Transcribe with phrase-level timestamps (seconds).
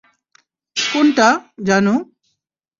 [0.75, 1.27] কোনটা,
[1.67, 1.93] জানু?